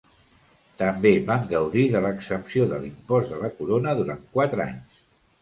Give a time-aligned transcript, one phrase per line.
[0.77, 5.07] També van gaudir de l'exempció de l'impost de la corona durant quatre anys.